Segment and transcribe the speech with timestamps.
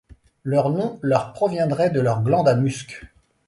[0.43, 3.03] Leur nom leur proviendrait de leur glande à musc.